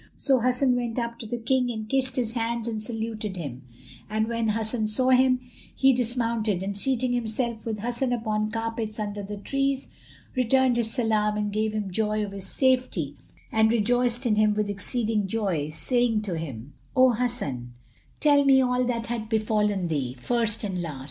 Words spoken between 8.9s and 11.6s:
under the trees returned his salam and